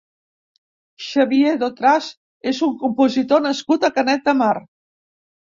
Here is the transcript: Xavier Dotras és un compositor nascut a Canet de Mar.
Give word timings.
Xavier 1.07 1.51
Dotras 1.63 2.07
és 2.53 2.63
un 2.69 2.73
compositor 2.81 3.45
nascut 3.49 3.87
a 3.87 3.93
Canet 4.01 4.27
de 4.33 4.37
Mar. 4.43 4.51